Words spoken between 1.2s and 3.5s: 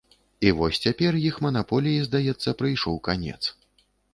іх манаполіі, здаецца, прыйшоў канец.